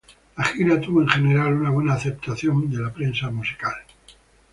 La 0.35 0.45
gira 0.45 0.81
tuvo 0.81 1.03
en 1.03 1.09
general 1.09 1.53
una 1.53 1.69
buena 1.69 1.93
aceptación 1.93 2.71
de 2.71 2.79
la 2.81 2.91
prensa 2.91 3.29
musical. 3.29 3.75